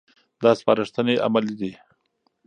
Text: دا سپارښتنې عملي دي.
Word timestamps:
دا 0.41 0.51
سپارښتنې 0.59 1.15
عملي 1.25 1.55
دي. 1.61 1.71